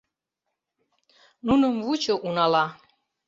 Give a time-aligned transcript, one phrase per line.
[1.45, 2.65] Нуным вучо унала».